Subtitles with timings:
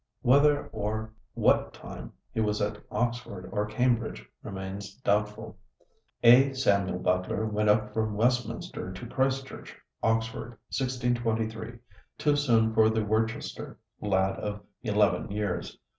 [0.23, 5.59] Whether or what time he was at Oxford or Cambridge remains doubtful.
[6.23, 11.77] A Samuel Butler went up from Westminster to Christ Church, Oxford, 1623,
[12.17, 15.77] too soon for the Worcester lad of eleven years.